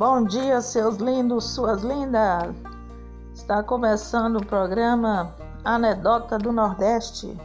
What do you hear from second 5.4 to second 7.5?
Anedota do Nordeste.